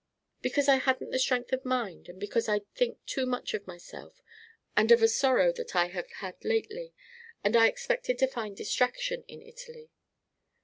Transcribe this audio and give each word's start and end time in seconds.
"Because 0.41 0.67
I 0.67 0.77
hadn't 0.77 1.11
the 1.11 1.19
strength 1.19 1.53
of 1.53 1.63
mind 1.63 2.09
and 2.09 2.19
because 2.19 2.49
I 2.49 2.61
think 2.73 2.97
too 3.05 3.27
much 3.27 3.53
of 3.53 3.67
myself 3.67 4.23
and 4.75 4.91
of 4.91 5.03
a 5.03 5.07
sorrow 5.07 5.53
that 5.53 5.75
I 5.75 5.89
have 5.89 6.09
had 6.13 6.43
lately. 6.43 6.95
And 7.43 7.55
I 7.55 7.67
expected 7.67 8.17
to 8.17 8.25
find 8.27 8.57
distraction 8.57 9.23
in 9.27 9.43
Italy." 9.43 9.91